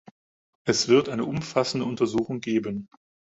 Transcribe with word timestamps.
Es 0.65 0.87
wird 0.87 1.09
eine 1.09 1.25
umfassende 1.25 1.85
Untersuchung 1.85 2.39
geben. 2.41 2.89